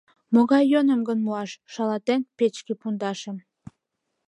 Могай 0.33 0.63
йӧным 0.71 1.01
гын 1.07 1.19
муаш?» 1.25 1.51
Шалатен 1.73 2.21
печке 2.37 2.73
пундашым 2.81 3.37